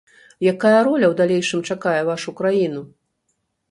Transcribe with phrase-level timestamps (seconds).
[0.51, 2.81] Якая роля ў далейшым чакае вашу краіну?